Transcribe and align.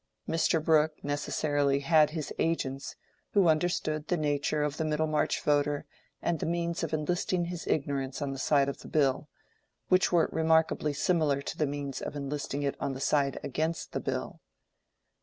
Mr. 0.27 0.59
Brooke, 0.65 0.95
necessarily, 1.03 1.81
had 1.81 2.09
his 2.09 2.33
agents, 2.39 2.95
who 3.33 3.47
understood 3.47 4.07
the 4.07 4.17
nature 4.17 4.63
of 4.63 4.77
the 4.77 4.83
Middlemarch 4.83 5.39
voter 5.43 5.85
and 6.23 6.39
the 6.39 6.47
means 6.47 6.81
of 6.81 6.91
enlisting 6.91 7.45
his 7.45 7.67
ignorance 7.67 8.19
on 8.19 8.31
the 8.31 8.39
side 8.39 8.67
of 8.67 8.79
the 8.79 8.87
Bill—which 8.87 10.11
were 10.11 10.27
remarkably 10.31 10.91
similar 10.93 11.39
to 11.43 11.55
the 11.55 11.67
means 11.67 12.01
of 12.01 12.15
enlisting 12.15 12.63
it 12.63 12.75
on 12.79 12.93
the 12.93 12.99
side 12.99 13.39
against 13.43 13.91
the 13.91 13.99
Bill. 13.99 14.41